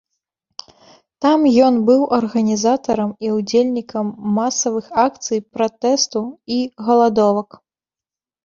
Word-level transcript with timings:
Там 1.25 1.39
ён 1.65 1.75
быў 1.89 2.01
арганізатарам 2.17 3.11
і 3.27 3.31
ўдзельнікам 3.37 4.05
масавых 4.39 4.85
акцый 5.05 5.39
пратэсту 5.59 6.21
і 6.57 6.59
галадовак. 6.89 7.49